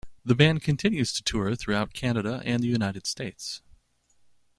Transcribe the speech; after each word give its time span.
The 0.25 0.33
band 0.33 0.63
continues 0.63 1.13
to 1.13 1.21
tour 1.23 1.55
throughout 1.55 1.93
Canada 1.93 2.41
and 2.43 2.63
the 2.63 2.67
United 2.67 3.05
States. 3.05 3.61